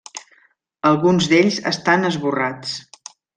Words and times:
Alguns 0.91 1.27
d'ells 1.33 1.59
estan 1.73 2.09
esborrats. 2.11 2.73